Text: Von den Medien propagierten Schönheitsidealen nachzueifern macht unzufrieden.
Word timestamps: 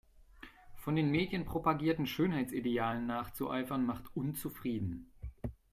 Von 0.77 0.95
den 0.95 1.11
Medien 1.11 1.45
propagierten 1.45 2.07
Schönheitsidealen 2.07 3.05
nachzueifern 3.05 3.85
macht 3.85 4.05
unzufrieden. 4.15 5.11